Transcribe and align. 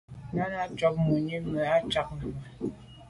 Náná 0.35 0.57
à’ 0.63 0.67
cǎk 0.79 0.95
mùní 1.03 1.35
mɛ́n 1.51 1.57
ǐ 1.63 1.69
á 1.73 1.77
càk 1.93 2.07
vwá. 2.19 2.33